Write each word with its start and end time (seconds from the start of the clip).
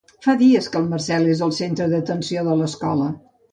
Fa 0.27 0.33
dies 0.37 0.69
que 0.75 0.79
el 0.83 0.87
Marcel 0.93 1.29
és 1.35 1.45
el 1.49 1.53
centre 1.59 1.89
d'atenció 1.93 2.47
de 2.51 2.59
l'escola. 2.65 3.15